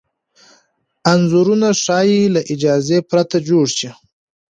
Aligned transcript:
انځورونه 1.11 1.67
ښايي 1.81 2.21
له 2.35 2.41
اجازې 2.53 2.99
پرته 3.09 3.37
جوړ 3.47 3.65
شي. 3.77 3.89